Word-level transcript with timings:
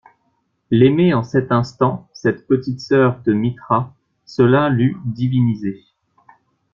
L'aimer 0.71 1.13
en 1.13 1.21
cet 1.21 1.51
instant, 1.51 2.09
cette 2.11 2.47
petite 2.47 2.79
sœur 2.79 3.21
de 3.21 3.33
Mithra, 3.33 3.93
cela 4.25 4.67
l'eût 4.67 4.97
divinisé. 5.05 5.83